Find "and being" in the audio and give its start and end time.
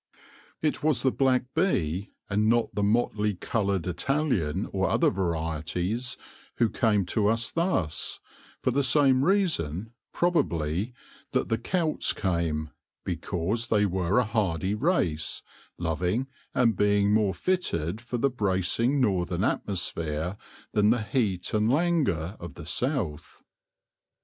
16.55-17.13